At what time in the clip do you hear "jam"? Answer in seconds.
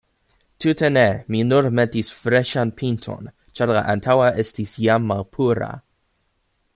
4.89-5.07